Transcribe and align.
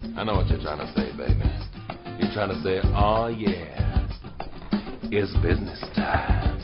I 0.00 0.24
know 0.24 0.34
what 0.34 0.48
you're 0.48 0.60
trying 0.60 0.78
to 0.78 0.92
say, 0.94 1.10
baby. 1.16 1.42
You're 2.18 2.32
trying 2.32 2.50
to 2.50 2.62
say, 2.62 2.80
oh 2.94 3.28
yeah, 3.28 4.08
it's 5.10 5.32
business 5.42 5.80
time. 5.94 6.57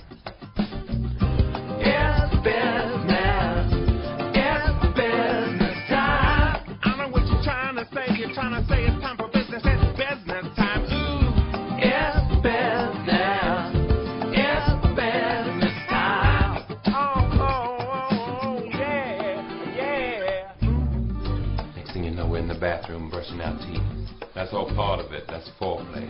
Bathroom 22.94 23.10
brushing 23.10 23.40
our 23.40 23.58
teeth. 23.58 24.26
That's 24.34 24.52
all 24.52 24.66
part 24.74 25.00
of 25.00 25.12
it. 25.12 25.24
That's 25.28 25.50
foreplay. 25.60 26.08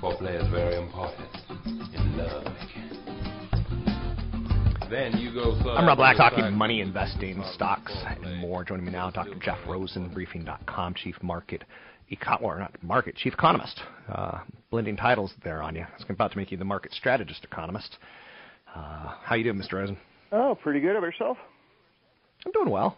Foreplay 0.00 0.42
is 0.42 0.48
very 0.50 0.76
important 0.76 1.28
in 1.94 2.16
love. 2.16 2.44
Then 4.90 5.16
you 5.18 5.34
go. 5.34 5.58
side 5.58 5.76
I'm 5.76 5.86
Rob 5.86 5.98
Black, 5.98 6.16
talking 6.16 6.44
side. 6.44 6.52
money, 6.52 6.80
investing, 6.80 7.42
stocks, 7.54 7.92
and 8.06 8.36
more. 8.38 8.64
Joining 8.64 8.86
me 8.86 8.92
now, 8.92 9.10
Dr. 9.10 9.34
Jeff 9.40 9.58
Rosen, 9.66 10.08
Briefing.com, 10.08 10.94
Chief 10.94 11.20
Market, 11.22 11.64
Econ, 12.10 12.40
or 12.40 12.58
not 12.58 12.72
market, 12.82 13.16
Chief 13.16 13.32
Economist. 13.32 13.80
Uh, 14.08 14.38
blending 14.70 14.96
titles 14.96 15.34
there 15.42 15.60
on 15.60 15.74
you. 15.74 15.82
I 15.82 15.92
was 15.92 16.04
about 16.08 16.30
to 16.32 16.38
make 16.38 16.52
you 16.52 16.56
the 16.56 16.64
Market 16.64 16.92
Strategist 16.92 17.44
Economist. 17.44 17.96
Uh, 18.74 19.14
how 19.22 19.34
you 19.34 19.42
doing, 19.42 19.56
Mr. 19.58 19.72
Rosen? 19.74 19.96
Oh, 20.30 20.56
pretty 20.62 20.80
good. 20.80 20.94
Of 20.94 21.02
yourself? 21.02 21.36
I'm 22.44 22.52
doing 22.52 22.70
well. 22.70 22.96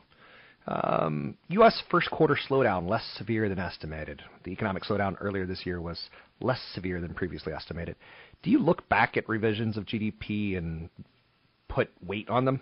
Um, 0.69 1.37
U.S. 1.49 1.83
first 1.91 2.11
quarter 2.11 2.39
slowdown 2.49 2.89
less 2.89 3.05
severe 3.17 3.49
than 3.49 3.59
estimated. 3.59 4.21
The 4.45 4.51
economic 4.51 4.85
slowdown 4.85 5.17
earlier 5.21 5.47
this 5.47 5.65
year 5.65 5.81
was 5.81 5.99
less 6.41 6.61
severe 6.75 7.01
than 7.01 7.15
previously 7.15 7.55
estimated. 7.55 7.97
Do 8.43 8.51
you 8.51 8.59
look 8.59 8.87
back 8.91 9.17
at 9.17 9.27
revisions 9.29 9.79
of 9.79 9.87
GDP 9.87 10.59
and 10.59 10.91
put 11.69 11.89
weight 12.07 12.29
on 12.29 12.45
them? 12.45 12.61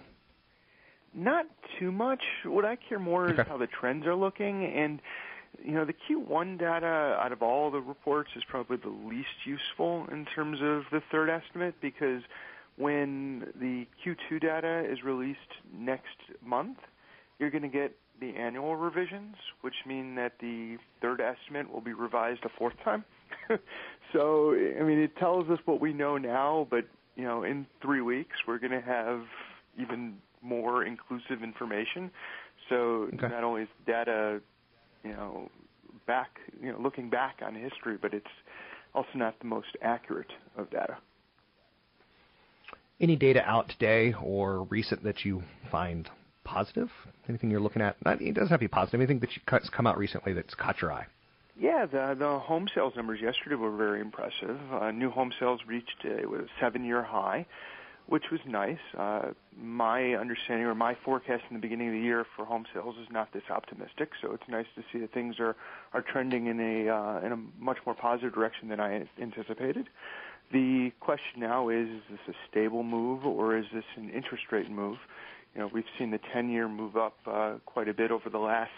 Not 1.15 1.47
too 1.81 1.91
much. 1.91 2.23
What 2.45 2.65
I 2.65 2.77
care 2.77 3.01
more 3.01 3.31
is 3.31 3.39
how 3.49 3.57
the 3.57 3.67
trends 3.67 4.07
are 4.07 4.15
looking, 4.15 4.65
and 4.67 5.01
you 5.65 5.73
know, 5.73 5.85
the 5.85 5.95
Q1 5.95 6.59
data 6.59 6.87
out 7.21 7.33
of 7.33 7.43
all 7.43 7.71
the 7.71 7.81
reports 7.81 8.31
is 8.37 8.43
probably 8.49 8.77
the 8.77 8.95
least 9.09 9.29
useful 9.45 10.07
in 10.13 10.27
terms 10.27 10.59
of 10.63 10.83
the 10.93 11.03
third 11.11 11.31
estimate 11.31 11.75
because 11.81 12.23
when 12.77 13.47
the 13.59 13.87
Q2 14.05 14.41
data 14.41 14.85
is 14.91 15.03
released 15.03 15.41
next 15.75 16.17
month, 16.45 16.77
you're 17.39 17.51
going 17.51 17.63
to 17.63 17.69
get 17.69 17.97
the 18.21 18.31
annual 18.31 18.77
revisions, 18.77 19.37
which 19.61 19.75
mean 19.87 20.15
that 20.15 20.33
the 20.41 20.79
third 21.03 21.21
estimate 21.21 21.71
will 21.71 21.81
be 21.81 21.93
revised 21.93 22.45
a 22.45 22.49
fourth 22.59 22.75
time. 22.83 23.05
so, 24.13 24.53
I 24.53 24.83
mean, 24.83 24.99
it 24.99 25.17
tells 25.17 25.49
us 25.51 25.59
what 25.65 25.81
we 25.81 25.93
know 25.93 26.17
now, 26.17 26.67
but 26.71 26.85
you 27.15 27.25
know, 27.25 27.43
in 27.43 27.67
three 27.83 28.01
weeks 28.01 28.37
we're 28.47 28.59
going 28.59 28.73
to 28.73 28.81
have 28.81 29.23
even 29.79 30.17
more 30.43 30.85
inclusive 30.85 31.43
information. 31.43 32.11
So 32.69 33.09
Okay. 33.15 33.29
not 33.29 33.45
only 33.45 33.63
is 33.63 33.69
data, 33.87 34.41
you 35.05 35.13
know, 35.13 35.51
back, 36.07 36.39
you 36.61 36.73
know, 36.73 36.81
looking 36.81 37.11
back 37.11 37.41
on 37.45 37.55
history, 37.55 37.99
but 38.01 38.15
it's 38.15 38.27
also 38.95 39.11
not 39.15 39.39
the 39.41 39.47
most 39.47 39.69
accurate 39.83 40.33
of 40.57 40.71
data. 40.71 40.97
Any 42.99 43.17
data 43.17 43.43
out 43.45 43.69
today 43.69 44.15
or 44.23 44.63
recent 44.65 45.03
that 45.05 45.25
you 45.25 45.43
find 45.71 46.09
positive? 46.47 46.91
Anything 47.29 47.51
you're 47.51 47.61
looking 47.61 47.83
at? 47.83 47.97
Not, 48.05 48.23
it 48.23 48.33
doesn't 48.33 48.49
have 48.49 48.61
to 48.61 48.65
be 48.65 48.69
positive. 48.69 49.01
Anything 49.01 49.21
that's 49.51 49.69
come 49.69 49.87
out 49.87 49.99
recently 49.99 50.33
that's 50.33 50.55
caught 50.55 50.81
your 50.81 50.93
eye? 50.93 51.07
Yeah, 51.59 51.87
the 51.87 52.15
the 52.19 52.39
home 52.39 52.69
sales 52.75 52.95
numbers 52.97 53.21
yesterday 53.21 53.57
were 53.57 53.75
very 53.75 54.01
impressive. 54.01 54.59
Uh, 54.71 54.91
new 54.91 55.11
home 55.11 55.33
sales 55.41 55.61
reached 55.67 56.05
a, 56.05 56.29
a 56.29 56.45
seven-year 56.61 57.03
high, 57.03 57.47
which 58.09 58.25
was 58.31 58.41
nice. 58.47 58.79
Uh, 58.97 59.31
my 59.59 60.15
understanding 60.15 60.67
or 60.67 60.75
my 60.75 60.95
forecast 61.03 61.45
in 61.49 61.57
the 61.57 61.61
beginning 61.61 61.89
of 61.89 61.95
the 61.95 62.01
year 62.01 62.27
for 62.37 62.45
home 62.45 62.67
sales 62.75 62.97
is 63.01 63.09
not 63.11 63.33
this 63.33 63.45
optimistic, 63.49 64.11
so 64.21 64.33
it's 64.33 64.47
nice 64.49 64.67
to 64.77 64.83
see 64.93 64.99
that 64.99 65.15
things 65.15 65.37
are 65.41 65.57
are 65.95 66.03
trending 66.03 66.47
in 66.47 66.61
a 66.61 66.91
uh, 66.91 67.21
in 67.25 67.33
a 67.33 67.39
much 67.59 67.79
more 67.87 67.95
positive 67.95 68.35
direction 68.35 68.69
than 68.69 68.79
I 68.79 69.09
anticipated. 69.21 69.89
The 70.53 70.93
question 71.01 71.41
now 71.41 71.71
is: 71.71 71.89
Is 71.89 72.03
this 72.11 72.35
a 72.35 72.51
stable 72.51 72.83
move 72.83 73.25
or 73.25 73.57
is 73.57 73.65
this 73.73 73.85
an 73.97 74.11
interest 74.11 74.45
rate 74.53 74.71
move? 74.71 74.99
You 75.57 75.63
know, 75.63 75.71
we've 75.73 75.85
seen 75.99 76.11
the 76.11 76.21
10-year 76.35 76.69
move 76.69 76.99
up 76.99 77.17
uh, 77.27 77.55
quite 77.65 77.89
a 77.89 77.95
bit 77.95 78.11
over 78.11 78.29
the 78.29 78.39
last 78.39 78.71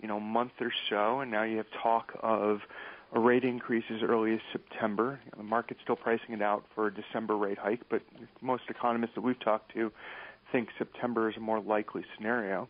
you 0.00 0.06
know, 0.06 0.20
month 0.20 0.52
or 0.60 0.72
so, 0.88 1.20
and 1.20 1.30
now 1.30 1.42
you 1.42 1.56
have 1.56 1.66
talk 1.82 2.12
of 2.22 2.60
a 3.12 3.18
rate 3.18 3.42
increase 3.42 3.82
as 3.90 4.00
early 4.00 4.32
as 4.32 4.40
September. 4.52 5.18
You 5.24 5.32
know, 5.32 5.38
the 5.38 5.48
market's 5.48 5.80
still 5.82 5.96
pricing 5.96 6.34
it 6.34 6.40
out 6.40 6.64
for 6.72 6.86
a 6.86 6.94
December 6.94 7.36
rate 7.36 7.58
hike, 7.58 7.80
but 7.90 8.00
most 8.40 8.62
economists 8.68 9.16
that 9.16 9.22
we've 9.22 9.40
talked 9.40 9.74
to 9.74 9.90
think 10.52 10.68
September 10.78 11.28
is 11.28 11.36
a 11.36 11.40
more 11.40 11.60
likely 11.60 12.04
scenario. 12.16 12.68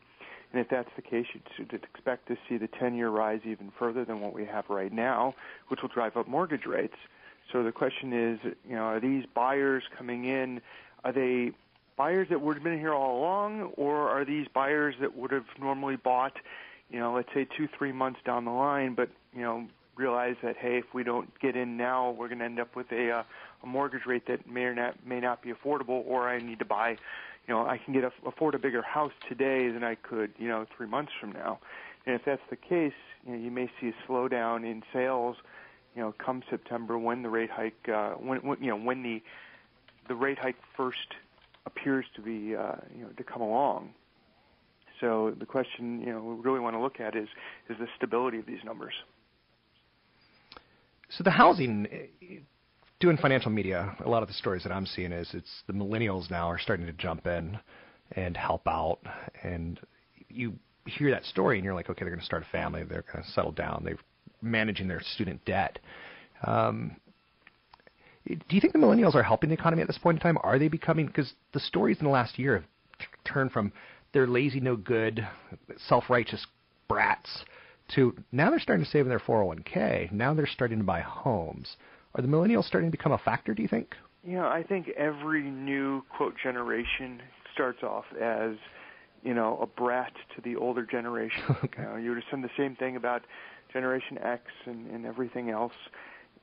And 0.53 0.60
if 0.60 0.69
that's 0.71 0.88
the 0.97 1.03
case, 1.03 1.27
you'd 1.34 1.43
should 1.54 1.75
expect 1.75 2.28
to 2.28 2.37
see 2.49 2.56
the 2.56 2.69
10-year 2.69 3.10
rise 3.10 3.41
even 3.44 3.72
further 3.78 4.06
than 4.06 4.22
what 4.22 4.33
we 4.33 4.47
have 4.47 4.65
right 4.71 4.93
now, 4.93 5.34
which 5.69 5.83
will 5.83 5.91
drive 5.91 6.16
up 6.16 6.28
mortgage 6.28 6.65
rates. 6.65 6.97
So 7.53 7.62
the 7.62 7.72
question 7.72 8.15
is, 8.15 8.38
you 8.66 8.75
know, 8.75 8.84
are 8.84 9.00
these 9.00 9.25
buyers 9.34 9.83
coming 9.99 10.25
in? 10.25 10.62
Are 11.04 11.12
they 11.12 11.53
buyers 11.97 12.28
that 12.31 12.41
would 12.41 12.56
have 12.56 12.65
been 12.65 12.78
here 12.78 12.94
all 12.94 13.19
along, 13.19 13.72
or 13.77 14.09
are 14.09 14.25
these 14.25 14.47
buyers 14.49 14.94
that 15.00 15.16
would 15.16 15.31
have 15.31 15.47
normally 15.60 15.97
bought, 15.97 16.37
you 16.91 16.99
know, 16.99 17.15
let's 17.15 17.32
say 17.32 17.47
two, 17.56 17.69
three 17.78 17.93
months 17.93 18.21
down 18.25 18.44
the 18.44 18.50
line, 18.50 18.94
but 18.94 19.09
you 19.34 19.43
know, 19.43 19.66
realize 19.97 20.37
that 20.43 20.56
hey, 20.56 20.78
if 20.78 20.93
we 20.93 21.04
don't 21.04 21.38
get 21.41 21.56
in 21.56 21.77
now, 21.77 22.10
we're 22.10 22.28
going 22.28 22.41
to 22.41 22.44
end 22.44 22.60
up 22.60 22.75
with 22.77 22.91
a 22.93 23.10
uh, 23.10 23.22
a 23.62 23.66
mortgage 23.66 24.06
rate 24.06 24.27
that 24.27 24.49
may 24.49 24.65
or 24.65 24.75
not 24.75 24.94
may 25.06 25.21
not 25.21 25.43
be 25.43 25.53
affordable, 25.53 26.04
or 26.06 26.28
I 26.28 26.38
need 26.38 26.59
to 26.59 26.65
buy, 26.65 26.91
you 26.91 27.54
know, 27.54 27.66
I 27.66 27.78
can 27.78 27.94
get 27.94 28.04
a, 28.04 28.12
afford 28.27 28.54
a 28.54 28.59
bigger 28.59 28.83
house 28.83 29.12
today 29.28 29.69
than 29.71 29.84
I 29.84 29.94
could, 29.94 30.33
you 30.38 30.49
know, 30.49 30.66
three 30.77 30.87
months 30.87 31.12
from 31.19 31.33
now. 31.33 31.60
And 32.06 32.15
if 32.15 32.25
that's 32.25 32.43
the 32.50 32.56
case, 32.56 32.93
you 33.27 33.33
know, 33.33 33.38
you 33.38 33.50
may 33.50 33.71
see 33.81 33.88
a 33.88 34.10
slowdown 34.10 34.71
in 34.71 34.83
sales, 34.93 35.37
you 35.94 36.03
know, 36.03 36.12
come 36.19 36.43
September 36.50 36.99
when 36.99 37.22
the 37.22 37.31
rate 37.31 37.50
hike, 37.50 37.88
uh, 37.88 38.10
when, 38.12 38.38
when 38.41 38.62
you 38.62 38.69
know, 38.69 38.77
when 38.77 39.03
the 39.03 39.22
the 40.06 40.15
rate 40.15 40.38
hike 40.38 40.60
first 40.77 41.15
appears 41.67 42.05
to 42.17 42.23
be, 42.23 42.55
uh, 42.55 42.77
you 42.95 43.03
know, 43.03 43.11
to 43.17 43.25
come 43.25 43.43
along. 43.43 43.95
So 45.01 45.35
the 45.39 45.47
question, 45.47 46.01
you 46.01 46.13
know, 46.13 46.21
we 46.23 46.43
really 46.43 46.61
want 46.61 46.77
to 46.77 46.81
look 46.81 47.01
at 47.01 47.17
is 47.17 47.29
is 47.69 47.77
the 47.79 47.87
stability 47.97 48.39
of 48.39 48.47
these 48.47 48.63
numbers. 48.65 48.95
So 51.11 51.23
the 51.25 51.31
housing, 51.31 51.87
eh, 51.91 52.37
doing 53.01 53.17
financial 53.17 53.51
media, 53.51 53.97
a 54.05 54.09
lot 54.09 54.23
of 54.23 54.29
the 54.29 54.35
stories 54.35 54.63
that 54.63 54.73
I'm 54.73 54.87
seeing 54.87 55.13
is 55.13 55.29
it's 55.35 55.63
the 55.67 55.73
millennials 55.73 56.31
now 56.31 56.49
are 56.49 56.59
starting 56.59 56.87
to 56.87 56.93
jump 56.93 57.27
in 57.27 57.59
and 58.13 58.37
help 58.37 58.67
out, 58.67 59.01
and 59.43 59.81
you 60.29 60.55
hear 60.87 61.11
that 61.11 61.25
story 61.25 61.57
and 61.57 61.65
you're 61.65 61.75
like, 61.75 61.89
okay, 61.89 62.01
they're 62.05 62.11
going 62.11 62.21
to 62.21 62.27
start 62.27 62.43
a 62.43 62.51
family, 62.51 62.85
they're 62.85 63.05
going 63.13 63.25
to 63.25 63.31
settle 63.33 63.53
down, 63.53 63.83
they're 63.85 63.99
managing 64.43 64.89
their 64.89 65.01
student 65.01 65.45
debt. 65.45 65.78
Um, 66.47 66.97
do 68.26 68.56
you 68.56 68.60
think 68.60 68.72
the 68.72 68.78
millennials 68.78 69.15
are 69.15 69.22
helping 69.22 69.50
the 69.50 69.54
economy 69.54 69.82
at 69.82 69.88
this 69.88 69.98
point 69.98 70.18
in 70.18 70.22
time? 70.22 70.38
Are 70.42 70.59
they 70.59 70.68
becoming 70.68 71.06
because 71.06 71.34
the 71.53 71.60
stories 71.60 71.98
in 71.98 72.04
the 72.04 72.10
last 72.10 72.38
year 72.38 72.54
have 72.54 72.65
t- 72.98 73.06
turned 73.24 73.53
from 73.53 73.72
they're 74.12 74.26
lazy, 74.26 74.60
no 74.60 74.76
good, 74.76 75.26
self-righteous 75.88 76.47
brats 76.88 77.44
to 77.94 78.15
now 78.32 78.50
they're 78.50 78.60
starting 78.60 78.84
to 78.84 78.91
save 78.91 79.03
in 79.03 79.09
their 79.09 79.18
401k. 79.18 80.10
Now 80.12 80.32
they're 80.32 80.47
starting 80.47 80.78
to 80.78 80.84
buy 80.84 81.00
homes. 81.00 81.76
Are 82.15 82.22
the 82.22 82.28
millennials 82.28 82.65
starting 82.65 82.91
to 82.91 82.97
become 82.97 83.12
a 83.12 83.18
factor? 83.18 83.54
Do 83.54 83.62
you 83.62 83.68
think? 83.68 83.94
You 84.22 84.36
know, 84.36 84.47
I 84.47 84.62
think 84.62 84.88
every 84.97 85.42
new 85.42 86.03
quote 86.16 86.34
generation 86.42 87.21
starts 87.53 87.82
off 87.82 88.04
as 88.21 88.53
you 89.22 89.34
know 89.34 89.59
a 89.60 89.66
brat 89.66 90.12
to 90.34 90.41
the 90.42 90.56
older 90.56 90.86
generation. 90.86 91.42
Okay. 91.65 91.82
You 91.82 91.88
know, 91.88 91.97
you 91.97 92.10
would 92.10 92.22
assume 92.26 92.42
the 92.42 92.50
same 92.56 92.76
thing 92.76 92.97
about 92.97 93.22
Generation 93.72 94.18
X 94.18 94.42
and, 94.66 94.91
and 94.91 95.04
everything 95.04 95.50
else. 95.50 95.72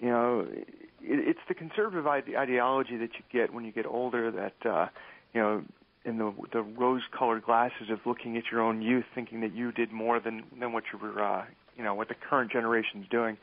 You 0.01 0.09
know, 0.09 0.47
it, 0.49 0.67
it's 1.01 1.39
the 1.47 1.53
conservative 1.53 2.07
ide- 2.07 2.35
ideology 2.35 2.97
that 2.97 3.11
you 3.13 3.23
get 3.31 3.53
when 3.53 3.63
you 3.63 3.71
get 3.71 3.85
older 3.85 4.31
that 4.31 4.69
uh, 4.69 4.87
you 5.33 5.41
know 5.41 5.63
in 6.03 6.17
the 6.17 6.33
the 6.51 6.61
rose-colored 6.61 7.43
glasses 7.43 7.89
of 7.89 7.99
looking 8.05 8.35
at 8.35 8.43
your 8.51 8.61
own 8.61 8.81
youth, 8.81 9.05
thinking 9.13 9.41
that 9.41 9.53
you 9.53 9.71
did 9.71 9.91
more 9.91 10.19
than 10.19 10.43
than 10.59 10.73
what 10.73 10.83
you 10.91 10.99
were 10.99 11.23
uh, 11.23 11.45
you 11.77 11.83
know 11.83 11.93
what 11.93 12.09
the 12.09 12.15
current 12.15 12.51
generation's 12.51 13.07
doing. 13.09 13.37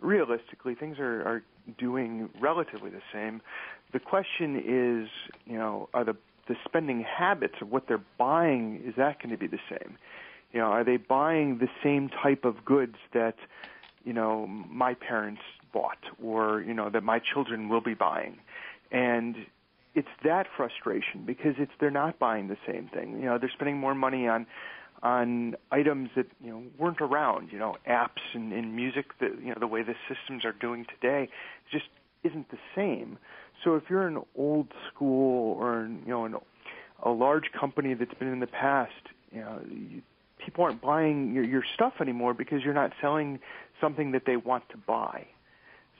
Realistically, 0.00 0.76
things 0.76 0.98
are, 1.00 1.22
are 1.22 1.42
doing 1.76 2.30
relatively 2.40 2.90
the 2.90 3.02
same. 3.12 3.40
The 3.92 3.98
question 3.98 4.56
is, 4.56 5.08
you 5.44 5.58
know, 5.58 5.88
are 5.92 6.04
the 6.04 6.16
the 6.46 6.54
spending 6.64 7.04
habits 7.04 7.54
of 7.60 7.70
what 7.70 7.88
they're 7.88 8.04
buying 8.16 8.82
is 8.86 8.94
that 8.96 9.20
going 9.20 9.30
to 9.30 9.36
be 9.36 9.48
the 9.48 9.58
same? 9.68 9.98
You 10.52 10.60
know, 10.60 10.66
are 10.66 10.84
they 10.84 10.96
buying 10.96 11.58
the 11.58 11.68
same 11.82 12.08
type 12.08 12.44
of 12.44 12.64
goods 12.64 12.96
that 13.12 13.34
you 14.04 14.12
know 14.12 14.46
my 14.46 14.94
parents 14.94 15.42
bought 15.72 15.98
or 16.22 16.60
you 16.60 16.74
know 16.74 16.90
that 16.90 17.02
my 17.02 17.18
children 17.18 17.68
will 17.68 17.80
be 17.80 17.94
buying? 17.94 18.38
And 18.90 19.36
it's 19.94 20.08
that 20.24 20.46
frustration 20.56 21.24
because 21.26 21.54
it's 21.58 21.72
they're 21.80 21.90
not 21.90 22.18
buying 22.18 22.48
the 22.48 22.56
same 22.66 22.88
thing. 22.92 23.18
You 23.20 23.26
know, 23.26 23.38
they're 23.38 23.50
spending 23.50 23.78
more 23.78 23.94
money 23.94 24.28
on 24.28 24.46
on 25.02 25.54
items 25.70 26.10
that 26.16 26.26
you 26.42 26.50
know 26.50 26.62
weren't 26.78 27.00
around. 27.00 27.50
You 27.52 27.58
know, 27.58 27.76
apps 27.88 28.22
and, 28.34 28.52
and 28.52 28.74
music 28.74 29.06
that 29.20 29.40
you 29.42 29.48
know 29.48 29.56
the 29.58 29.66
way 29.66 29.82
the 29.82 29.94
systems 30.08 30.44
are 30.44 30.52
doing 30.52 30.86
today 30.86 31.28
just 31.70 31.86
isn't 32.24 32.50
the 32.50 32.58
same. 32.74 33.18
So 33.64 33.74
if 33.74 33.84
you're 33.88 34.06
an 34.06 34.22
old 34.36 34.68
school 34.92 35.56
or 35.58 35.88
you 36.04 36.10
know 36.10 36.24
an, 36.24 36.36
a 37.02 37.10
large 37.10 37.50
company 37.58 37.94
that's 37.94 38.14
been 38.14 38.28
in 38.28 38.40
the 38.40 38.46
past, 38.46 38.92
you 39.32 39.40
know, 39.40 39.60
you, 39.68 40.02
people 40.38 40.64
aren't 40.64 40.80
buying 40.80 41.34
your, 41.34 41.44
your 41.44 41.64
stuff 41.74 41.94
anymore 42.00 42.34
because 42.34 42.62
you're 42.62 42.74
not 42.74 42.92
selling 43.00 43.40
something 43.80 44.12
that 44.12 44.22
they 44.26 44.36
want 44.36 44.68
to 44.70 44.76
buy. 44.76 45.26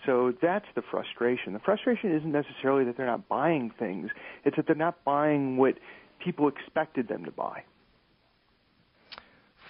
So 0.06 0.33
that's 0.41 0.67
the 0.75 0.83
frustration. 0.91 1.53
The 1.53 1.59
frustration 1.59 2.15
isn't 2.17 2.33
necessarily 2.33 2.85
that 2.85 2.97
they're 2.97 3.06
not 3.06 3.29
buying 3.29 3.73
things; 3.79 4.11
it's 4.45 4.56
that 4.56 4.67
they're 4.67 4.77
not 4.77 5.05
buying 5.05 5.56
what 5.56 5.75
people 6.23 6.49
expected 6.49 7.09
them 7.09 7.25
to 7.25 7.31
buy. 7.31 7.62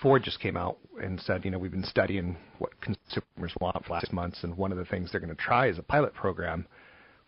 Ford 0.02 0.22
just 0.22 0.38
came 0.40 0.56
out 0.56 0.78
and 1.02 1.20
said, 1.20 1.44
you 1.44 1.50
know, 1.50 1.58
we've 1.58 1.72
been 1.72 1.82
studying 1.82 2.36
what 2.58 2.70
consumers 2.80 3.52
want 3.60 3.84
for 3.84 3.94
last 3.94 4.12
months, 4.12 4.44
and 4.44 4.56
one 4.56 4.70
of 4.70 4.78
the 4.78 4.84
things 4.84 5.10
they're 5.10 5.20
going 5.20 5.34
to 5.34 5.42
try 5.42 5.68
is 5.68 5.78
a 5.78 5.82
pilot 5.82 6.14
program 6.14 6.66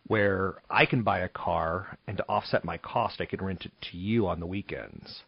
where 0.07 0.57
I 0.71 0.87
can 0.87 1.03
buy 1.03 1.21
a 1.21 1.29
car 1.29 1.99
and 2.07 2.17
to 2.17 2.25
offset 2.29 2.65
my 2.65 2.79
cost, 2.79 3.21
I 3.21 3.27
can 3.27 3.45
rent 3.45 3.65
it 3.65 3.73
to 3.91 3.97
you 3.97 4.27
on 4.27 4.41
the 4.41 4.47
weekends. 4.47 5.23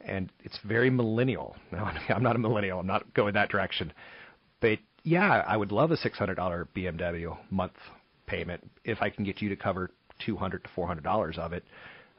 And 0.00 0.30
it's 0.44 0.58
very 0.66 0.90
millennial. 0.90 1.56
Now, 1.72 1.92
I'm 2.08 2.22
not 2.22 2.36
a 2.36 2.38
millennial. 2.38 2.80
I'm 2.80 2.86
not 2.86 3.12
going 3.14 3.34
that 3.34 3.50
direction. 3.50 3.92
But 4.60 4.78
yeah, 5.02 5.44
I 5.46 5.56
would 5.56 5.72
love 5.72 5.90
a 5.90 5.96
$600 5.96 6.66
BMW 6.76 7.36
month 7.50 7.72
payment 8.26 8.68
if 8.84 9.00
I 9.00 9.10
can 9.10 9.24
get 9.24 9.40
you 9.40 9.48
to 9.48 9.56
cover 9.56 9.90
200 10.24 10.64
to 10.64 10.70
$400 10.76 11.38
of 11.38 11.52
it. 11.52 11.64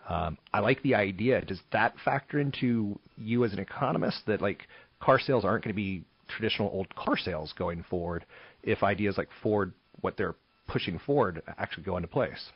Um, 0.09 0.37
I 0.53 0.59
like 0.59 0.81
the 0.81 0.95
idea. 0.95 1.41
Does 1.41 1.59
that 1.71 1.93
factor 2.03 2.39
into 2.39 2.99
you 3.17 3.45
as 3.45 3.53
an 3.53 3.59
economist 3.59 4.21
that 4.27 4.41
like 4.41 4.67
car 4.99 5.19
sales 5.19 5.45
aren't 5.45 5.63
going 5.63 5.73
to 5.73 5.75
be 5.75 6.03
traditional 6.27 6.69
old 6.69 6.93
car 6.95 7.17
sales 7.17 7.53
going 7.57 7.83
forward 7.89 8.25
if 8.63 8.83
ideas 8.83 9.17
like 9.17 9.29
Ford, 9.43 9.73
what 10.01 10.17
they're 10.17 10.35
pushing 10.67 10.99
forward, 10.99 11.41
actually 11.57 11.83
go 11.83 11.97
into 11.97 12.07
place? 12.07 12.51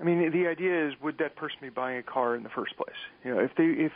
I 0.00 0.04
mean, 0.04 0.30
the 0.32 0.46
idea 0.46 0.88
is, 0.88 0.94
would 1.02 1.18
that 1.18 1.36
person 1.36 1.58
be 1.60 1.68
buying 1.68 1.98
a 1.98 2.02
car 2.02 2.34
in 2.34 2.42
the 2.42 2.48
first 2.48 2.76
place? 2.76 2.96
You 3.24 3.34
know, 3.34 3.40
if 3.40 3.50
they 3.56 3.64
if 3.64 3.92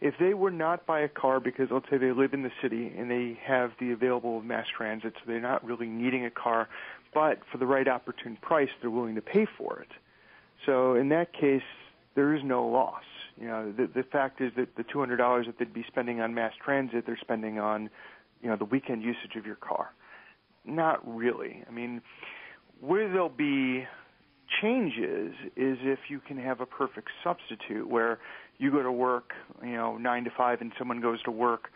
if 0.00 0.14
they 0.18 0.34
were 0.34 0.50
not 0.50 0.86
buy 0.86 1.00
a 1.00 1.08
car 1.08 1.40
because 1.40 1.68
let's 1.70 1.86
say 1.90 1.98
they 1.98 2.12
live 2.12 2.34
in 2.34 2.42
the 2.42 2.52
city 2.62 2.92
and 2.96 3.10
they 3.10 3.38
have 3.42 3.72
the 3.80 3.92
available 3.92 4.42
mass 4.42 4.66
transit, 4.76 5.14
so 5.14 5.20
they're 5.26 5.40
not 5.40 5.64
really 5.64 5.86
needing 5.86 6.24
a 6.24 6.30
car, 6.30 6.68
but 7.14 7.40
for 7.50 7.58
the 7.58 7.66
right 7.66 7.88
opportune 7.88 8.36
price, 8.40 8.68
they're 8.80 8.90
willing 8.90 9.14
to 9.14 9.22
pay 9.22 9.46
for 9.58 9.80
it. 9.80 9.88
So 10.64 10.94
in 10.94 11.08
that 11.10 11.32
case, 11.32 11.62
there 12.14 12.34
is 12.34 12.42
no 12.44 12.66
loss. 12.66 13.04
You 13.40 13.48
know, 13.48 13.72
the, 13.72 13.86
the 13.86 14.02
fact 14.02 14.40
is 14.40 14.52
that 14.56 14.76
the 14.76 14.84
$200 14.84 15.46
that 15.46 15.58
they'd 15.58 15.72
be 15.72 15.84
spending 15.86 16.20
on 16.20 16.34
mass 16.34 16.52
transit, 16.62 17.04
they're 17.06 17.18
spending 17.20 17.58
on, 17.58 17.90
you 18.42 18.48
know, 18.48 18.56
the 18.56 18.64
weekend 18.64 19.02
usage 19.02 19.36
of 19.36 19.46
your 19.46 19.56
car. 19.56 19.92
Not 20.64 21.00
really. 21.06 21.62
I 21.68 21.70
mean, 21.70 22.02
where 22.80 23.08
there'll 23.08 23.28
be 23.28 23.86
changes 24.60 25.34
is 25.56 25.78
if 25.82 25.98
you 26.08 26.20
can 26.20 26.38
have 26.38 26.60
a 26.60 26.66
perfect 26.66 27.08
substitute 27.22 27.88
where 27.88 28.18
you 28.58 28.70
go 28.70 28.82
to 28.82 28.92
work, 28.92 29.32
you 29.62 29.74
know, 29.74 29.96
nine 29.96 30.24
to 30.24 30.30
five, 30.36 30.60
and 30.60 30.72
someone 30.78 31.00
goes 31.00 31.22
to 31.24 31.30
work, 31.30 31.70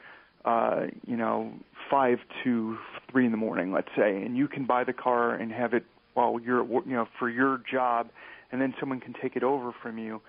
uh, 0.45 0.83
you 1.07 1.17
know, 1.17 1.53
five 1.91 2.19
to 2.45 2.79
three 3.11 3.27
in 3.27 3.31
the 3.31 3.37
morning, 3.37 3.73
let's 3.73 3.91
say, 3.97 4.23
and 4.23 4.37
you 4.37 4.49
can 4.49 4.67
buy 4.67 4.85
the 4.85 4.93
car 4.93 5.35
and 5.35 5.53
have 5.53 5.75
it 5.75 5.85
while 6.15 6.39
you're, 6.41 6.65
you 6.65 6.95
know, 6.95 7.07
for 7.19 7.29
your 7.29 7.61
job 7.71 8.09
and 8.53 8.61
then 8.61 8.75
someone 8.81 9.01
can 9.01 9.15
take 9.21 9.37
it 9.37 9.43
over 9.43 9.73
from 9.83 9.99
you. 9.99 10.21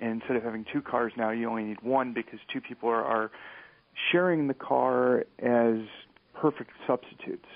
And 0.00 0.20
instead 0.20 0.36
of 0.36 0.42
having 0.42 0.64
two 0.72 0.82
cars 0.82 1.12
now, 1.16 1.30
you 1.30 1.48
only 1.48 1.64
need 1.64 1.82
one 1.82 2.12
because 2.12 2.38
two 2.52 2.60
people 2.60 2.88
are, 2.88 3.04
are 3.04 3.30
sharing 4.12 4.46
the 4.46 4.54
car 4.54 5.24
as 5.38 5.76
perfect 6.34 6.70
substitutes. 6.86 7.46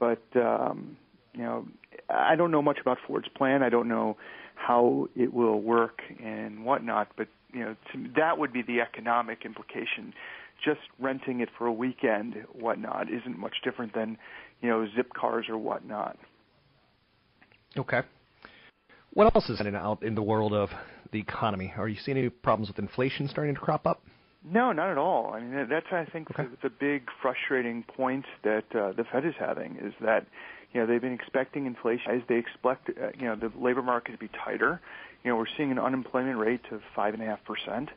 But 0.00 0.22
um, 0.34 0.96
you 1.34 1.42
know, 1.42 1.66
I 2.08 2.34
don't 2.36 2.50
know 2.50 2.62
much 2.62 2.78
about 2.80 2.98
Ford's 3.06 3.28
plan. 3.28 3.62
I 3.62 3.68
don't 3.68 3.88
know 3.88 4.16
how 4.58 5.08
it 5.16 5.32
will 5.32 5.60
work 5.60 6.00
and 6.22 6.64
whatnot. 6.64 7.08
But 7.16 7.28
you 7.52 7.60
know, 7.60 7.76
to, 7.92 8.10
that 8.16 8.38
would 8.38 8.52
be 8.52 8.62
the 8.62 8.80
economic 8.80 9.44
implication. 9.44 10.12
Just 10.64 10.80
renting 10.98 11.40
it 11.40 11.48
for 11.56 11.66
a 11.66 11.72
weekend, 11.72 12.34
whatnot, 12.52 13.08
isn't 13.10 13.38
much 13.38 13.56
different 13.62 13.94
than 13.94 14.18
you 14.60 14.68
know 14.68 14.86
Zipcars 14.96 15.48
or 15.48 15.56
whatnot. 15.56 16.18
Okay. 17.76 18.02
What 19.14 19.34
else 19.34 19.48
is 19.48 19.60
out 19.60 20.02
in 20.02 20.14
the 20.14 20.22
world 20.22 20.52
of 20.52 20.70
the 21.12 21.18
economy? 21.18 21.72
Are 21.76 21.88
you 21.88 21.96
seeing 22.04 22.18
any 22.18 22.28
problems 22.28 22.68
with 22.68 22.78
inflation 22.78 23.28
starting 23.28 23.54
to 23.54 23.60
crop 23.60 23.86
up? 23.86 24.02
No, 24.44 24.72
not 24.72 24.90
at 24.90 24.98
all. 24.98 25.32
I 25.34 25.40
mean, 25.40 25.66
that's 25.68 25.86
I 25.90 26.04
think 26.04 26.30
okay. 26.30 26.44
the, 26.62 26.68
the 26.68 26.74
big 26.78 27.08
frustrating 27.20 27.82
point 27.82 28.24
that 28.44 28.64
uh, 28.74 28.92
the 28.92 29.04
Fed 29.10 29.26
is 29.26 29.34
having 29.38 29.76
is 29.76 29.92
that 30.00 30.26
you 30.72 30.80
know 30.80 30.86
they've 30.86 31.00
been 31.00 31.12
expecting 31.12 31.66
inflation 31.66 32.12
as 32.12 32.22
they 32.28 32.36
expect 32.36 32.90
uh, 32.90 33.08
you 33.18 33.26
know 33.26 33.36
the 33.36 33.52
labor 33.58 33.82
market 33.82 34.12
to 34.12 34.18
be 34.18 34.28
tighter. 34.28 34.80
You 35.24 35.30
know, 35.30 35.36
we're 35.36 35.46
seeing 35.56 35.72
an 35.72 35.78
unemployment 35.78 36.38
rate 36.38 36.64
of 36.70 36.80
five 36.94 37.14
and 37.14 37.22
a 37.22 37.26
half 37.26 37.40
percent. 37.44 37.90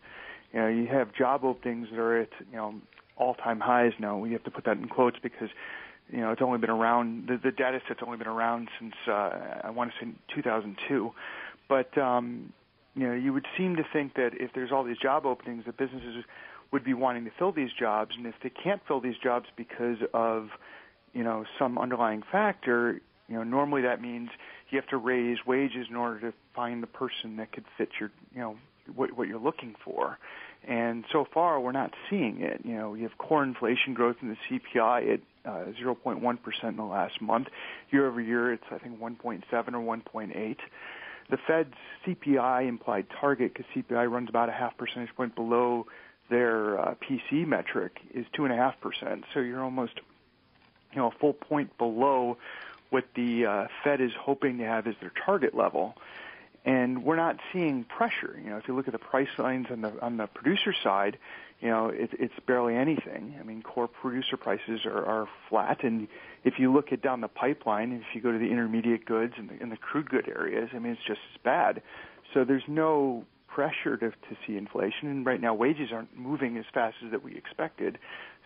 You 0.53 0.59
know, 0.59 0.67
you 0.67 0.87
have 0.87 1.13
job 1.13 1.43
openings 1.43 1.87
that 1.91 1.99
are 1.99 2.21
at 2.21 2.29
you 2.51 2.57
know 2.57 2.75
all-time 3.17 3.59
highs 3.59 3.93
now. 3.99 4.17
We 4.17 4.31
have 4.33 4.43
to 4.45 4.51
put 4.51 4.65
that 4.65 4.77
in 4.77 4.87
quotes 4.87 5.17
because 5.21 5.49
you 6.11 6.19
know, 6.19 6.31
it's 6.31 6.41
only 6.41 6.59
been 6.59 6.69
around 6.69 7.27
the, 7.27 7.37
the 7.37 7.51
data 7.51 7.79
set's 7.87 8.01
only 8.05 8.17
been 8.17 8.27
around 8.27 8.69
since 8.79 8.93
uh, 9.07 9.61
I 9.63 9.69
want 9.69 9.91
to 9.91 10.05
say 10.05 10.11
2002. 10.35 11.11
But 11.69 11.97
um, 11.97 12.51
you 12.95 13.07
know, 13.07 13.13
you 13.13 13.31
would 13.31 13.45
seem 13.57 13.77
to 13.77 13.83
think 13.93 14.15
that 14.15 14.31
if 14.33 14.51
there's 14.53 14.71
all 14.71 14.83
these 14.83 14.97
job 14.97 15.25
openings, 15.25 15.65
that 15.65 15.77
businesses 15.77 16.25
would 16.71 16.83
be 16.83 16.93
wanting 16.93 17.25
to 17.25 17.31
fill 17.37 17.51
these 17.51 17.71
jobs, 17.77 18.11
and 18.17 18.25
if 18.25 18.35
they 18.43 18.49
can't 18.49 18.81
fill 18.87 18.99
these 18.99 19.17
jobs 19.21 19.45
because 19.55 19.97
of 20.13 20.49
you 21.13 21.23
know 21.23 21.45
some 21.59 21.77
underlying 21.77 22.23
factor, 22.31 23.01
you 23.27 23.35
know, 23.35 23.43
normally 23.43 23.81
that 23.83 24.01
means 24.01 24.29
you 24.69 24.79
have 24.79 24.89
to 24.89 24.97
raise 24.97 25.37
wages 25.45 25.87
in 25.89 25.95
order 25.95 26.19
to 26.31 26.33
find 26.55 26.81
the 26.81 26.87
person 26.87 27.37
that 27.37 27.51
could 27.51 27.65
fit 27.77 27.89
your 27.99 28.11
you 28.33 28.41
know 28.41 28.55
what 28.95 29.13
what 29.13 29.27
you're 29.27 29.39
looking 29.39 29.75
for. 29.83 30.17
And 30.67 31.05
so 31.11 31.25
far, 31.33 31.59
we're 31.59 31.71
not 31.71 31.91
seeing 32.09 32.41
it. 32.41 32.61
You 32.63 32.75
know, 32.75 32.91
we 32.91 33.01
have 33.01 33.17
core 33.17 33.43
inflation 33.43 33.93
growth 33.95 34.17
in 34.21 34.29
the 34.29 34.59
CPI 34.77 35.13
at 35.13 35.19
uh, 35.43 35.65
0.1% 35.83 36.37
in 36.63 36.75
the 36.75 36.83
last 36.83 37.19
month. 37.19 37.47
Year 37.89 38.07
over 38.07 38.21
year, 38.21 38.53
it's 38.53 38.63
I 38.69 38.77
think 38.77 38.99
1.7 38.99 39.41
or 39.51 39.97
1.8. 39.97 40.55
The 41.31 41.37
Fed's 41.47 41.73
CPI 42.05 42.67
implied 42.67 43.07
target, 43.19 43.53
because 43.53 43.65
CPI 43.75 44.11
runs 44.11 44.29
about 44.29 44.49
a 44.49 44.51
half 44.51 44.77
percentage 44.77 45.15
point 45.15 45.33
below 45.33 45.87
their 46.29 46.79
uh, 46.79 46.95
PCE 46.95 47.47
metric, 47.47 47.93
is 48.13 48.25
two 48.35 48.43
and 48.43 48.53
a 48.53 48.57
half 48.57 48.75
percent. 48.81 49.23
So 49.33 49.39
you're 49.39 49.63
almost, 49.63 49.93
you 50.93 50.99
know, 50.99 51.07
a 51.07 51.11
full 51.11 51.33
point 51.33 51.77
below 51.77 52.37
what 52.89 53.05
the 53.15 53.45
uh, 53.45 53.67
Fed 53.83 54.01
is 54.01 54.11
hoping 54.19 54.57
to 54.57 54.65
have 54.65 54.87
as 54.87 54.95
their 55.01 55.11
target 55.25 55.55
level 55.55 55.95
and 56.65 57.03
we're 57.03 57.15
not 57.15 57.37
seeing 57.51 57.83
pressure. 57.83 58.39
You 58.43 58.51
know, 58.51 58.57
if 58.57 58.67
you 58.67 58.75
look 58.75 58.87
at 58.87 58.93
the 58.93 58.99
price 58.99 59.29
lines 59.37 59.67
on 59.71 59.81
the 59.81 59.99
on 60.01 60.17
the 60.17 60.27
producer 60.27 60.73
side, 60.83 61.17
you 61.59 61.69
know, 61.69 61.87
it, 61.89 62.11
it's 62.13 62.39
barely 62.45 62.75
anything. 62.75 63.35
I 63.39 63.43
mean, 63.43 63.63
core 63.63 63.87
producer 63.87 64.37
prices 64.37 64.85
are, 64.85 65.05
are 65.05 65.27
flat, 65.49 65.83
and 65.83 66.07
if 66.43 66.59
you 66.59 66.71
look 66.71 66.91
at 66.91 67.01
down 67.01 67.21
the 67.21 67.27
pipeline, 67.27 67.91
if 67.93 68.15
you 68.15 68.21
go 68.21 68.31
to 68.31 68.37
the 68.37 68.49
intermediate 68.51 69.05
goods 69.05 69.33
and 69.37 69.49
the, 69.49 69.53
and 69.59 69.71
the 69.71 69.77
crude 69.77 70.09
good 70.09 70.27
areas, 70.27 70.69
I 70.73 70.79
mean, 70.79 70.93
it's 70.93 71.01
just 71.05 71.21
as 71.33 71.41
bad. 71.43 71.81
So 72.33 72.43
there's 72.43 72.67
no 72.67 73.25
pressure 73.53 73.97
to, 73.97 74.09
to 74.09 74.37
see 74.45 74.57
inflation, 74.57 75.09
and 75.09 75.25
right 75.25 75.41
now 75.41 75.53
wages 75.53 75.89
aren't 75.93 76.15
moving 76.17 76.57
as 76.57 76.65
fast 76.73 76.95
as 77.05 77.11
that 77.11 77.23
we 77.23 77.35
expected. 77.35 77.97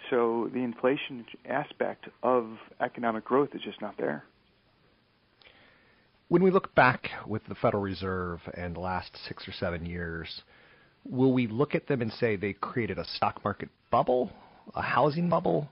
So 0.09 0.50
the 0.53 0.59
inflation 0.59 1.25
aspect 1.47 2.07
of 2.24 2.57
economic 2.81 3.25
growth 3.25 3.50
is 3.53 3.62
just 3.62 3.81
not 3.81 3.97
there. 3.97 4.24
When 6.27 6.41
we 6.41 6.50
look 6.50 6.74
back 6.74 7.09
with 7.27 7.45
the 7.47 7.55
Federal 7.55 7.83
Reserve 7.83 8.39
and 8.55 8.75
the 8.75 8.79
last 8.79 9.12
six 9.27 9.47
or 9.47 9.51
seven 9.51 9.85
years, 9.85 10.41
will 11.07 11.33
we 11.33 11.45
look 11.45 11.75
at 11.75 11.88
them 11.88 12.01
and 12.01 12.12
say 12.13 12.35
they 12.35 12.53
created 12.53 12.97
a 12.97 13.05
stock 13.05 13.43
market 13.43 13.69
bubble, 13.91 14.31
a 14.74 14.81
housing 14.81 15.29
bubble, 15.29 15.69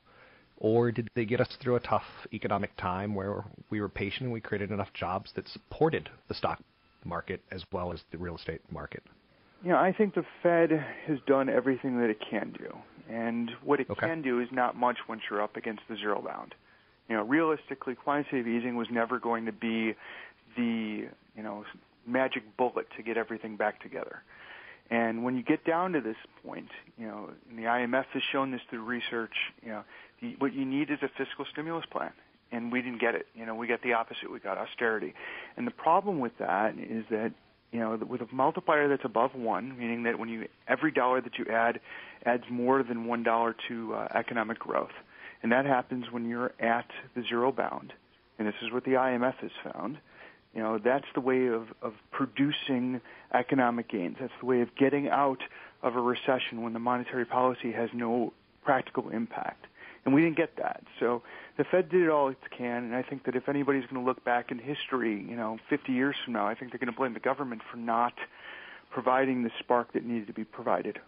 or 0.58 0.92
did 0.92 1.10
they 1.16 1.26
get 1.26 1.42
us 1.42 1.58
through 1.62 1.76
a 1.76 1.80
tough 1.80 2.04
economic 2.32 2.76
time 2.78 3.16
where 3.16 3.44
we 3.72 3.82
were 3.82 3.90
patient 3.90 4.22
and 4.22 4.32
we 4.32 4.40
created 4.40 4.72
enough 4.72 4.94
jobs 4.94 5.32
that 5.36 5.48
supported 5.50 6.10
the 6.28 6.36
stock 6.36 6.62
market 7.04 7.42
as 7.52 7.64
well 7.72 7.92
as 7.92 8.02
the 8.12 8.18
real 8.18 8.36
estate 8.36 8.62
market? 8.72 9.04
You 9.64 9.70
know, 9.70 9.78
I 9.78 9.94
think 9.94 10.14
the 10.14 10.26
Fed 10.42 10.72
has 11.08 11.20
done 11.26 11.50
everything 11.50 12.00
that 12.00 12.10
it 12.10 12.20
can 12.20 12.52
do. 12.52 12.78
And 13.10 13.50
what 13.64 13.80
it 13.80 13.90
Okay. 13.90 14.08
can 14.08 14.22
do 14.22 14.40
is 14.40 14.52
not 14.52 14.76
much 14.76 14.98
once 15.08 15.22
you're 15.30 15.42
up 15.42 15.56
against 15.56 15.84
the 15.88 15.96
zero 15.96 16.22
bound. 16.22 16.56
You 17.10 17.16
know, 17.18 17.24
realistically, 17.24 17.96
quantitative 17.96 18.48
easing 18.48 18.76
was 18.76 18.90
never 18.90 19.20
going 19.20 19.46
to 19.46 19.52
be 19.52 19.96
the, 20.56 21.08
you 21.36 21.44
know, 21.44 21.66
magic 22.06 22.44
bullet 22.58 22.88
to 22.98 23.04
get 23.04 23.18
everything 23.18 23.56
back 23.56 23.82
together. 23.82 24.24
And 24.90 25.24
when 25.24 25.36
you 25.38 25.44
get 25.44 25.64
down 25.66 25.94
to 25.94 26.02
this 26.02 26.18
point, 26.46 26.70
you 26.98 27.08
know, 27.08 27.30
and 27.50 27.58
the 27.58 27.64
IMF 27.64 28.06
has 28.14 28.24
shown 28.32 28.52
this 28.52 28.62
through 28.70 28.84
research, 28.84 29.34
you 29.62 29.70
know, 29.70 29.84
the, 30.22 30.36
what 30.40 30.54
you 30.54 30.66
need 30.66 30.90
is 30.92 31.00
a 31.02 31.10
fiscal 31.18 31.46
stimulus 31.52 31.86
plan. 31.86 32.12
And 32.52 32.72
we 32.72 32.82
didn't 32.82 33.00
get 33.00 33.16
it. 33.16 33.28
You 33.34 33.46
know, 33.46 33.56
we 33.56 33.68
got 33.68 33.82
the 33.82 33.94
opposite. 33.94 34.30
We 34.32 34.40
got 34.40 34.58
austerity. 34.58 35.14
And 35.58 35.66
the 35.66 35.72
problem 35.72 36.20
with 36.20 36.38
that 36.38 36.78
is 36.78 37.06
that, 37.10 37.32
you 37.74 37.80
know, 37.80 37.98
with 38.08 38.22
a 38.22 38.28
multiplier 38.32 38.88
that's 38.88 39.04
above 39.04 39.34
one, 39.34 39.78
meaning 39.78 40.04
that 40.04 40.20
when 40.20 40.30
you 40.30 40.48
every 40.68 40.92
dollar 40.92 41.20
that 41.22 41.40
you 41.40 41.46
add 41.52 41.80
adds 42.24 42.44
more 42.50 42.84
than 42.84 43.06
one 43.06 43.24
dollar 43.24 43.56
to 43.68 43.96
uh, 43.96 44.08
economic 44.14 44.60
growth, 44.60 44.92
and 45.42 45.52
that 45.52 45.66
happens 45.66 46.06
when 46.12 46.30
you're 46.30 46.54
at 46.60 46.86
the 47.16 47.24
zero 47.28 47.52
bound. 47.52 47.92
And 48.38 48.48
this 48.48 48.56
is 48.64 48.72
what 48.72 48.84
the 48.86 48.92
IMF 48.92 49.36
has 49.38 49.52
found. 49.74 49.98
You 50.54 50.62
know, 50.62 50.78
that's 50.78 51.06
the 51.16 51.22
way 51.22 51.48
of, 51.48 51.68
of 51.82 51.94
producing 52.12 53.02
economic 53.34 53.90
gains. 53.90 54.18
That's 54.20 54.34
the 54.40 54.46
way 54.46 54.62
of 54.62 54.76
getting 54.76 55.10
out 55.10 55.40
of 55.82 55.96
a 55.96 56.00
recession 56.00 56.62
when 56.62 56.74
the 56.74 56.80
monetary 56.80 57.26
policy 57.26 57.72
has 57.72 57.90
no 57.92 58.34
practical 58.64 59.10
impact. 59.10 59.66
And 60.06 60.14
we 60.14 60.22
didn't 60.22 60.38
get 60.38 60.58
that. 60.58 60.84
So 61.00 61.22
the 61.58 61.64
Fed 61.64 61.90
did 61.90 62.10
all 62.10 62.30
it 62.30 62.38
can, 62.56 62.84
and 62.84 62.96
I 62.96 63.04
think 63.04 63.24
that 63.26 63.36
if 63.36 63.48
anybody's 63.48 63.84
going 63.84 64.04
to 64.04 64.08
look 64.08 64.24
back 64.26 64.52
in 64.52 64.60
history, 64.60 65.26
you 65.28 65.36
know, 65.36 65.58
50 65.70 65.92
years 65.92 66.16
from 66.24 66.34
now, 66.34 66.48
I 66.48 66.56
think 66.56 66.72
they're 66.72 66.80
going 66.80 66.92
to 66.92 66.98
blame 66.98 67.14
the 67.14 67.20
government 67.20 67.62
for 67.72 67.78
not 67.78 68.14
providing 68.92 69.44
the 69.44 69.52
spark 69.60 69.94
that 69.94 70.04
needed 70.06 70.28
to 70.28 70.34
be 70.34 70.44
provided. 70.44 71.00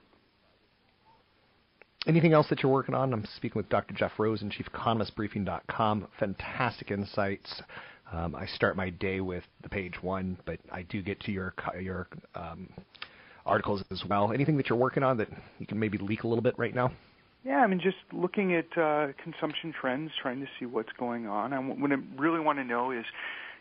Anything 2.07 2.33
else 2.33 2.47
that 2.49 2.61
you're 2.61 2.71
working 2.71 2.93
on? 2.93 3.13
I'm 3.13 3.25
speaking 3.35 3.59
with 3.59 3.67
Dr. 3.69 3.95
Jeff 3.95 4.11
Rosen, 4.17 4.51
Chief 4.51 4.67
Economist, 4.67 5.15
Briefing.com. 5.15 6.07
Fantastic 6.19 6.91
insights. 6.91 7.61
Um, 8.13 8.35
I 8.35 8.45
start 8.45 8.77
my 8.77 8.91
day 8.91 9.19
with 9.21 9.43
the 9.63 9.69
page 9.69 10.01
one, 10.03 10.37
but 10.45 10.59
I 10.71 10.83
do 10.83 11.01
get 11.01 11.19
to 11.21 11.31
your 11.31 11.55
your 11.81 12.07
um, 12.35 12.69
articles 13.45 13.83
as 13.91 14.03
well. 14.07 14.31
Anything 14.31 14.57
that 14.57 14.69
you're 14.69 14.77
working 14.77 15.01
on 15.01 15.17
that 15.17 15.29
you 15.57 15.65
can 15.65 15.79
maybe 15.79 15.97
leak 15.97 16.23
a 16.23 16.27
little 16.27 16.43
bit 16.43 16.53
right 16.59 16.75
now? 16.75 16.91
Yeah, 17.45 17.57
I 17.57 17.67
mean, 17.67 17.79
just 17.79 17.97
looking 18.11 18.55
at 18.55 18.75
uh, 18.75 19.09
consumption 19.23 19.71
trends, 19.71 20.11
trying 20.19 20.41
to 20.41 20.47
see 20.59 20.65
what's 20.65 20.91
going 20.93 21.27
on. 21.27 21.53
And 21.53 21.79
what 21.79 21.91
I 21.91 21.97
really 22.17 22.39
want 22.39 22.57
to 22.57 22.63
know 22.63 22.89
is, 22.89 23.05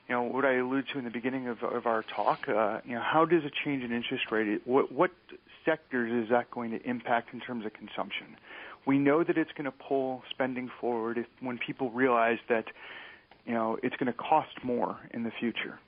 you 0.08 0.14
know, 0.14 0.22
what 0.22 0.46
I 0.46 0.54
alluded 0.54 0.88
to 0.94 0.98
in 0.98 1.04
the 1.04 1.10
beginning 1.10 1.48
of, 1.48 1.62
of 1.62 1.84
our 1.84 2.02
talk. 2.02 2.48
Uh, 2.48 2.80
you 2.86 2.94
know, 2.94 3.02
how 3.02 3.26
does 3.26 3.44
a 3.44 3.50
change 3.50 3.84
in 3.84 3.92
interest 3.92 4.30
rate? 4.30 4.62
What 4.64 4.90
what 4.90 5.10
sectors 5.66 6.24
is 6.24 6.30
that 6.30 6.50
going 6.50 6.70
to 6.70 6.82
impact 6.88 7.34
in 7.34 7.40
terms 7.40 7.66
of 7.66 7.74
consumption? 7.74 8.36
We 8.86 8.98
know 8.98 9.22
that 9.22 9.36
it's 9.36 9.52
going 9.52 9.66
to 9.66 9.70
pull 9.70 10.22
spending 10.30 10.70
forward 10.80 11.18
if, 11.18 11.26
when 11.40 11.58
people 11.58 11.90
realize 11.90 12.38
that, 12.48 12.66
you 13.44 13.52
know, 13.52 13.78
it's 13.82 13.96
going 13.96 14.10
to 14.10 14.18
cost 14.18 14.64
more 14.64 14.98
in 15.12 15.24
the 15.24 15.30
future. 15.30 15.78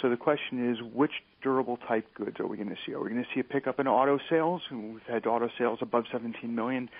So 0.00 0.10
the 0.10 0.16
question 0.16 0.72
is, 0.72 0.82
which 0.82 1.22
durable 1.40 1.76
type 1.76 2.06
goods 2.14 2.40
are 2.40 2.46
we 2.46 2.56
going 2.56 2.68
to 2.68 2.76
see? 2.84 2.94
Are 2.94 3.00
we 3.00 3.10
going 3.10 3.22
to 3.22 3.28
see 3.32 3.40
a 3.40 3.44
pickup 3.44 3.78
in 3.78 3.86
auto 3.86 4.18
sales? 4.28 4.62
We've 4.70 5.00
had 5.08 5.24
auto 5.26 5.48
sales 5.56 5.78
above 5.82 6.06
17 6.10 6.52
million 6.52 6.90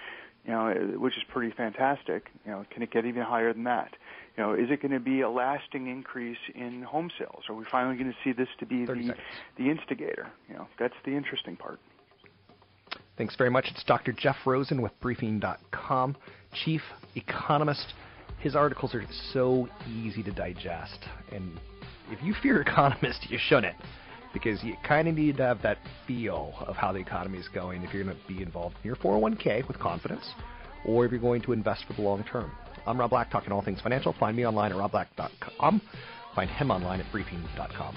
you 0.45 0.53
know, 0.53 0.69
uh, 0.69 0.99
which 0.99 1.17
is 1.17 1.23
pretty 1.29 1.53
fantastic. 1.55 2.31
You 2.45 2.53
know, 2.53 2.65
can 2.71 2.83
it 2.83 2.91
get 2.91 3.05
even 3.07 3.23
higher 3.23 3.53
than 3.53 3.65
that? 3.65 3.95
You 4.37 4.43
know, 4.43 4.53
is 4.53 4.71
it 4.71 4.83
going 4.83 4.93
to 4.93 5.01
be 5.01 5.21
a 5.21 5.31
lasting 5.31 5.87
increase 5.87 6.39
in 6.55 6.83
home 6.83 7.11
sales? 7.19 7.45
Are 7.49 7.55
we 7.55 7.65
finally 7.71 7.97
going 7.97 8.11
to 8.11 8.17
see 8.25 8.33
this 8.33 8.49
to 8.59 8.67
be 8.67 8.85
the 8.85 8.95
seconds. 8.95 9.15
the 9.57 9.71
instigator? 9.71 10.29
You 10.49 10.57
know, 10.57 10.69
that's 10.79 10.95
the 11.05 11.13
interesting 11.13 11.57
part. 11.57 11.79
Thanks 13.17 13.37
very 13.37 13.51
much. 13.51 13.67
It's 13.71 13.85
Dr. 13.85 14.13
Jeff 14.13 14.37
Rosen 14.45 14.83
with 14.83 14.93
Briefing.com, 15.01 16.17
Chief 16.65 16.83
Economist. 17.15 17.95
His 18.41 18.57
articles 18.57 18.95
are 18.95 19.05
so 19.33 19.69
easy 19.89 20.23
to 20.25 20.33
digest, 20.33 20.99
and 21.33 21.59
if 22.11 22.23
you 22.23 22.35
fear 22.43 22.61
economists, 22.61 23.27
you 23.31 23.39
shouldn't, 23.41 23.77
because 24.35 24.63
you 24.63 24.75
kind 24.87 25.09
of 25.09 25.15
need 25.15 25.39
to 25.39 25.43
have 25.43 25.63
that 25.63 25.79
feel 26.07 26.53
of 26.67 26.77
how 26.77 26.93
the 26.93 26.99
economy 26.99 27.39
is 27.39 27.49
going 27.55 27.83
if 27.83 27.95
you're 27.95 28.05
going 28.05 28.15
to 28.15 28.29
be 28.29 28.43
involved 28.43 28.77
in 28.83 28.89
your 28.89 28.97
401k 28.97 29.67
with 29.67 29.79
confidence, 29.79 30.25
or 30.85 31.07
if 31.07 31.11
you're 31.13 31.21
going 31.21 31.41
to 31.43 31.53
invest 31.53 31.85
for 31.87 31.95
the 31.95 32.03
long 32.03 32.23
term. 32.25 32.51
I'm 32.87 33.01
Rob 33.01 33.11
Black, 33.11 33.31
talking 33.31 33.51
all 33.53 33.63
things 33.63 33.81
financial. 33.81 34.15
Find 34.21 34.37
me 34.37 34.47
online 34.47 34.73
at 34.73 34.77
robblack.com. 34.77 35.81
Find 36.35 36.51
him 36.51 36.71
online 36.71 37.01
at 37.01 37.11
Briefing.com. 37.11 37.97